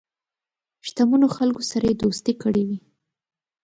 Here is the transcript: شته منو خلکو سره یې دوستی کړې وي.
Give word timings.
شته 0.87 1.01
منو 1.09 1.27
خلکو 1.37 1.61
سره 1.71 1.85
یې 1.89 1.95
دوستی 2.01 2.33
کړې 2.43 2.63
وي. 2.67 2.79